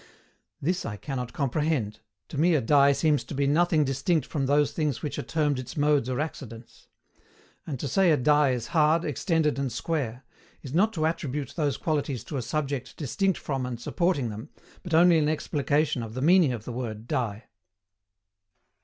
[0.59, 1.99] This I cannot comprehend:
[2.29, 5.59] to me a die seems to be nothing distinct from those things which are termed
[5.59, 6.87] its modes or accidents.
[7.67, 10.23] And, to say a die is hard, extended, and square
[10.63, 14.49] is not to attribute those qualities to a subject distinct from and supporting them,
[14.81, 17.43] but only an explication of the meaning of the word DIE.